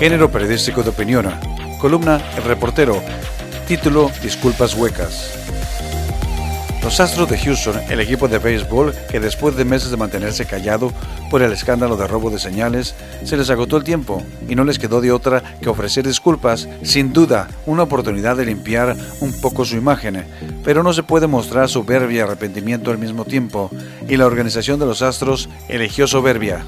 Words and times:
Género 0.00 0.30
periodístico 0.30 0.82
de 0.82 0.88
opinión. 0.88 1.30
Columna 1.78 2.22
El 2.34 2.44
Reportero. 2.44 3.02
Título 3.68 4.10
Disculpas 4.22 4.74
huecas. 4.74 5.38
Los 6.82 7.00
Astros 7.00 7.28
de 7.28 7.36
Houston, 7.36 7.78
el 7.90 8.00
equipo 8.00 8.26
de 8.26 8.38
béisbol 8.38 8.94
que 9.10 9.20
después 9.20 9.56
de 9.56 9.66
meses 9.66 9.90
de 9.90 9.98
mantenerse 9.98 10.46
callado 10.46 10.90
por 11.30 11.42
el 11.42 11.52
escándalo 11.52 11.98
de 11.98 12.06
robo 12.06 12.30
de 12.30 12.38
señales, 12.38 12.94
se 13.24 13.36
les 13.36 13.50
agotó 13.50 13.76
el 13.76 13.84
tiempo 13.84 14.22
y 14.48 14.54
no 14.54 14.64
les 14.64 14.78
quedó 14.78 15.02
de 15.02 15.12
otra 15.12 15.42
que 15.60 15.68
ofrecer 15.68 16.06
disculpas, 16.06 16.66
sin 16.82 17.12
duda 17.12 17.48
una 17.66 17.82
oportunidad 17.82 18.38
de 18.38 18.46
limpiar 18.46 18.96
un 19.20 19.38
poco 19.38 19.66
su 19.66 19.76
imagen, 19.76 20.24
pero 20.64 20.82
no 20.82 20.94
se 20.94 21.02
puede 21.02 21.26
mostrar 21.26 21.68
soberbia 21.68 22.16
y 22.16 22.20
arrepentimiento 22.20 22.90
al 22.90 22.96
mismo 22.96 23.26
tiempo, 23.26 23.70
y 24.08 24.16
la 24.16 24.24
organización 24.24 24.80
de 24.80 24.86
los 24.86 25.02
Astros 25.02 25.50
eligió 25.68 26.06
soberbia. 26.06 26.64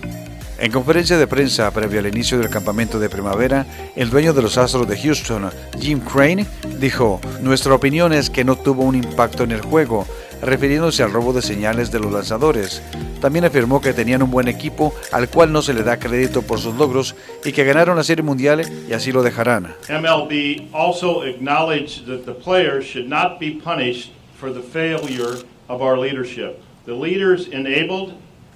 En 0.62 0.70
conferencia 0.70 1.18
de 1.18 1.26
prensa 1.26 1.68
previo 1.72 1.98
al 1.98 2.06
inicio 2.06 2.38
del 2.38 2.48
campamento 2.48 3.00
de 3.00 3.10
primavera, 3.10 3.66
el 3.96 4.10
dueño 4.10 4.32
de 4.32 4.42
los 4.42 4.56
Astros 4.56 4.86
de 4.86 4.96
Houston, 4.96 5.50
Jim 5.80 5.98
Crane, 5.98 6.46
dijo, 6.78 7.20
Nuestra 7.40 7.74
opinión 7.74 8.12
es 8.12 8.30
que 8.30 8.44
no 8.44 8.54
tuvo 8.54 8.84
un 8.84 8.94
impacto 8.94 9.42
en 9.42 9.50
el 9.50 9.60
juego, 9.60 10.06
refiriéndose 10.40 11.02
al 11.02 11.12
robo 11.12 11.32
de 11.32 11.42
señales 11.42 11.90
de 11.90 11.98
los 11.98 12.12
lanzadores. 12.12 12.80
También 13.20 13.44
afirmó 13.44 13.80
que 13.80 13.92
tenían 13.92 14.22
un 14.22 14.30
buen 14.30 14.46
equipo 14.46 14.94
al 15.10 15.28
cual 15.28 15.50
no 15.50 15.62
se 15.62 15.74
le 15.74 15.82
da 15.82 15.98
crédito 15.98 16.42
por 16.42 16.60
sus 16.60 16.76
logros 16.76 17.16
y 17.44 17.50
que 17.50 17.64
ganaron 17.64 17.96
la 17.96 18.04
Serie 18.04 18.22
Mundial 18.22 18.62
y 18.88 18.92
así 18.92 19.10
lo 19.10 19.24
dejarán. 19.24 19.74
MLB 19.88 20.72
also 20.72 21.24
acknowledged 21.24 22.06
that 22.06 22.24
the 22.24 22.40
players 22.40 22.84
should 22.84 23.08
not 23.08 23.40
be 23.40 23.50
punished 23.50 24.12
for 24.38 24.52
the 24.52 24.62
failure 24.62 25.42
of 25.66 25.82
our 25.82 25.98
leadership. 25.98 26.62
The 26.86 26.94
leaders 26.94 27.48
enabled, 27.48 28.12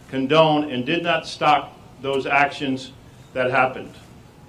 condoned, 0.09 0.73
and 0.73 0.87
did 0.87 1.03
not 1.03 1.27
stop 1.27 1.76
those 2.03 2.27
actions 2.27 2.93
that 3.33 3.51
happened. 3.51 3.93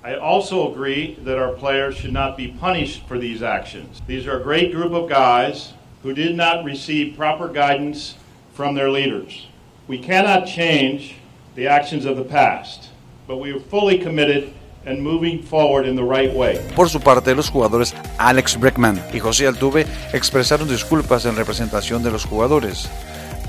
I 0.03 0.15
also 0.15 0.71
agree 0.71 1.17
that 1.23 1.37
our 1.37 1.51
players 1.53 1.97
should 1.97 2.13
not 2.13 2.37
be 2.37 2.47
punished 2.47 3.05
for 3.07 3.17
these 3.17 3.43
actions. 3.43 4.01
These 4.07 4.25
are 4.27 4.39
a 4.39 4.43
great 4.43 4.71
group 4.71 4.93
of 4.93 5.09
guys 5.09 5.73
who 6.03 6.13
did 6.13 6.35
not 6.35 6.63
receive 6.63 7.17
proper 7.17 7.49
guidance 7.49 8.15
from 8.53 8.75
their 8.75 8.89
leaders. 8.89 9.47
We 9.87 9.99
cannot 9.99 10.47
change 10.47 11.15
the 11.55 11.67
actions 11.67 12.05
of 12.05 12.17
the 12.17 12.23
past, 12.23 12.89
but 13.27 13.37
we 13.37 13.51
are 13.51 13.59
fully 13.59 13.97
committed 13.97 14.53
and 14.85 15.01
moving 15.01 15.43
forward 15.43 15.85
in 15.85 15.95
the 15.95 16.03
right 16.03 16.33
way. 16.33 16.65
Por 16.75 16.87
su 16.87 16.99
parte, 16.99 17.35
los 17.35 17.49
jugadores 17.49 17.93
Alex 18.17 18.57
Breckman 18.57 19.01
y 19.13 19.19
José 19.19 19.47
Altuve 19.47 19.85
expresaron 20.13 20.69
disculpas 20.69 21.25
en 21.25 21.35
representación 21.35 22.03
de 22.03 22.11
los 22.11 22.25
jugadores. 22.25 22.89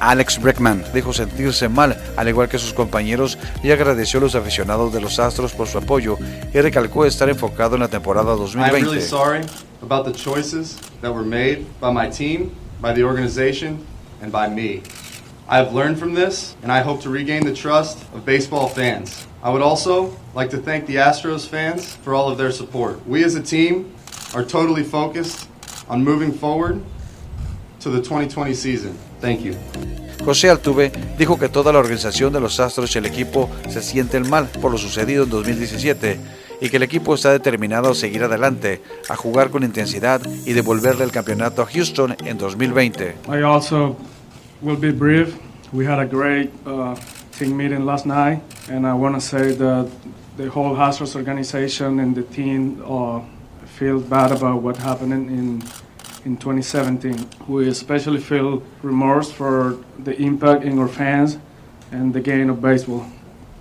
Alex 0.01 0.41
Breckman 0.41 0.85
dijo 0.95 1.13
sentirse 1.13 1.69
mal, 1.69 1.97
al 2.17 2.29
igual 2.29 2.49
que 2.49 2.59
sus 2.59 2.73
compañeros, 2.73 3.39
y 3.63 3.71
agradeció 3.71 4.21
a 4.21 4.23
los 4.23 4.35
aficionados 4.35 4.93
de 4.93 5.01
los 5.01 5.19
Astros 5.19 5.53
por 5.53 5.67
su 5.67 5.79
apoyo 5.79 6.17
y 6.55 6.61
recalcó 6.61 7.05
estar 7.05 7.29
enfocado 7.29 7.75
en 7.75 7.81
la 7.81 7.89
temporada 7.89 8.35
2020. 8.37 8.79
I'm 8.79 8.85
really 8.85 9.01
sorry 9.01 9.41
about 9.83 10.05
the 10.05 10.13
choices 10.13 10.77
that 11.01 11.13
were 11.13 11.25
made 11.25 11.67
by 11.81 11.93
my 11.93 12.09
team, 12.09 12.51
by 12.81 12.93
the 12.93 13.03
organization, 13.03 13.79
and 14.23 14.31
by 14.31 14.49
me. 14.49 14.83
I 15.49 15.57
have 15.57 15.73
learned 15.73 15.99
from 15.99 16.15
this, 16.15 16.55
and 16.63 16.71
I 16.71 16.83
hope 16.83 17.01
to 17.03 17.11
regain 17.11 17.45
the 17.45 17.55
trust 17.55 17.99
of 18.13 18.25
baseball 18.25 18.69
fans. 18.69 19.27
I 19.43 19.51
would 19.51 19.63
also 19.63 20.15
like 20.35 20.51
to 20.51 20.59
thank 20.59 20.87
the 20.87 20.97
Astros 20.97 21.47
fans 21.47 21.97
for 21.97 22.15
all 22.15 22.29
of 22.29 22.37
their 22.37 22.51
support. 22.53 23.07
We 23.07 23.25
as 23.25 23.35
a 23.35 23.43
team 23.43 23.95
are 24.35 24.45
totally 24.45 24.83
focused 24.83 25.49
on 25.89 26.05
moving 26.05 26.33
forward 26.33 26.83
to 27.81 27.91
the 27.91 27.99
2020 27.99 28.55
season. 28.55 28.93
Thank 29.21 29.41
you. 29.43 29.55
José 30.25 30.51
Altuve 30.51 30.93
dijo 31.17 31.39
que 31.39 31.49
toda 31.49 31.73
la 31.73 31.79
organización 31.79 32.33
de 32.33 32.41
los 32.41 32.61
Astros 32.61 32.95
y 32.95 32.99
el 32.99 33.07
equipo 33.07 33.49
se 33.69 33.83
sienten 33.83 34.29
mal 34.29 34.49
por 34.61 34.71
lo 34.73 34.79
sucedido 34.79 35.25
en 35.25 35.31
2017 35.31 36.21
y 36.61 36.69
que 36.69 36.77
el 36.77 36.83
equipo 36.83 37.15
está 37.15 37.31
determinado 37.31 37.91
a 37.91 37.95
seguir 37.95 38.25
adelante, 38.25 38.83
a 39.09 39.17
jugar 39.17 39.51
con 39.51 39.63
intensidad 39.63 40.21
y 40.45 40.53
devolverle 40.53 41.05
el 41.05 41.13
campeonato 41.13 41.63
a 41.63 41.67
Houston 41.67 42.17
en 42.25 42.37
2020. 42.37 43.15
I 43.29 43.43
also 43.43 43.97
will 44.61 44.77
be 44.77 44.91
brief. 44.91 45.37
We 45.73 45.87
had 45.87 46.01
a 46.01 46.07
great 46.07 46.51
uh, 46.67 46.95
team 47.39 47.57
meeting 47.57 47.87
last 47.87 48.07
night, 48.07 48.41
and 48.69 48.87
I 48.87 48.93
want 48.95 49.15
to 49.15 49.21
say 49.21 49.55
that 49.55 49.87
the 50.37 50.49
whole 50.49 50.77
Astros 50.77 51.15
organization 51.15 52.01
and 52.01 52.15
the 52.15 52.23
team 52.23 52.83
uh, 52.85 53.21
feel 53.79 54.01
bad 54.01 54.33
about 54.33 54.63
what 54.63 54.77
happened 54.77 55.13
in 55.13 55.63
in 56.25 56.37
2017. 56.37 57.29
We 57.47 57.69
especially 57.69 58.21
feel 58.21 58.63
remorse 58.83 59.31
for 59.31 59.79
the 59.99 60.17
impact 60.21 60.65
in 60.65 60.79
our 60.79 60.89
fans 60.89 61.39
and 61.93 62.13
the 62.13 62.21
game 62.21 62.51
of 62.51 62.61
baseball. 62.61 63.07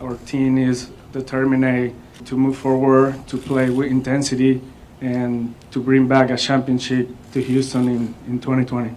Our 0.02 0.16
team 0.26 0.58
is 0.58 0.90
determined 1.12 1.94
to 2.26 2.36
move 2.36 2.58
forward, 2.58 3.16
to 3.28 3.38
play 3.38 3.70
with 3.70 3.90
intensity, 3.90 4.62
and 5.02 5.54
to 5.72 5.80
bring 5.80 6.08
back 6.08 6.30
a 6.30 6.38
championship 6.38 7.08
to 7.34 7.42
Houston 7.42 7.88
in, 7.88 8.16
in 8.28 8.40
2020. 8.40 8.92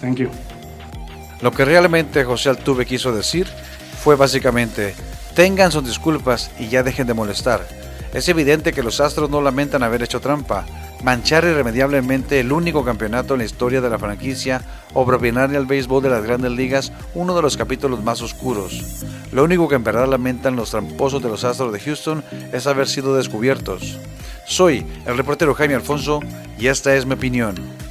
Thank 0.00 0.18
you. 0.18 0.30
Lo 1.40 1.50
que 1.50 1.64
realmente 1.64 2.24
José 2.24 2.50
Altuve 2.50 2.86
quiso 2.86 3.14
decir 3.14 3.46
fue 4.02 4.16
básicamente, 4.16 4.94
tengan 5.34 5.72
sus 5.72 5.84
disculpas 5.84 6.50
y 6.58 6.68
ya 6.68 6.82
dejen 6.82 7.06
de 7.06 7.14
molestar. 7.14 7.66
Es 8.14 8.28
evidente 8.28 8.72
que 8.72 8.82
los 8.82 9.00
Astros 9.00 9.30
no 9.30 9.40
lamentan 9.40 9.82
haber 9.82 10.02
hecho 10.02 10.20
trampa, 10.20 10.66
manchar 11.02 11.44
irremediablemente 11.44 12.40
el 12.40 12.52
único 12.52 12.84
campeonato 12.84 13.34
en 13.34 13.38
la 13.38 13.44
historia 13.44 13.80
de 13.80 13.90
la 13.90 13.98
franquicia 13.98 14.62
o 14.94 15.04
propinarle 15.04 15.56
al 15.56 15.66
béisbol 15.66 16.02
de 16.02 16.10
las 16.10 16.24
grandes 16.24 16.52
ligas 16.52 16.92
uno 17.14 17.34
de 17.34 17.42
los 17.42 17.56
capítulos 17.56 18.02
más 18.02 18.22
oscuros. 18.22 19.04
Lo 19.32 19.44
único 19.44 19.68
que 19.68 19.74
en 19.74 19.84
verdad 19.84 20.08
lamentan 20.08 20.56
los 20.56 20.70
tramposos 20.70 21.22
de 21.22 21.28
los 21.28 21.44
Astros 21.44 21.72
de 21.72 21.80
Houston 21.80 22.22
es 22.52 22.66
haber 22.66 22.86
sido 22.88 23.16
descubiertos. 23.16 23.98
Soy 24.46 24.86
el 25.06 25.16
reportero 25.16 25.54
Jaime 25.54 25.74
Alfonso 25.74 26.20
y 26.58 26.66
esta 26.66 26.94
es 26.94 27.06
mi 27.06 27.14
opinión. 27.14 27.81